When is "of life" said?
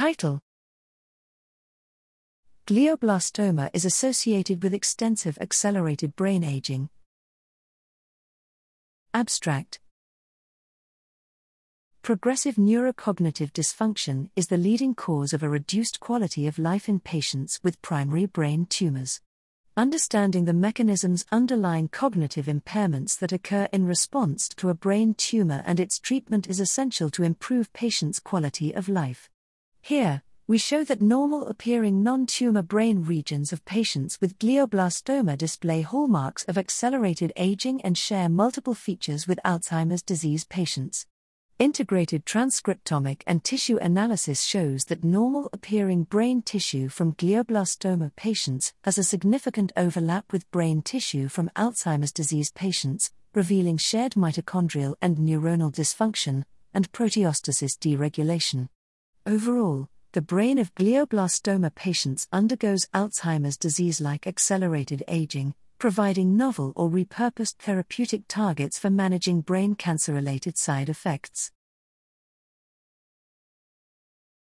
16.46-16.88, 28.72-29.28